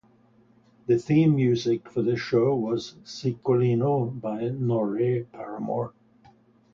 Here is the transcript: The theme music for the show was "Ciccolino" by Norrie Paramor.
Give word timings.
The 0.87 0.97
theme 0.97 1.35
music 1.35 1.87
for 1.87 2.01
the 2.01 2.17
show 2.17 2.55
was 2.55 2.95
"Ciccolino" 3.03 4.19
by 4.19 4.47
Norrie 4.49 5.27
Paramor. 5.31 5.93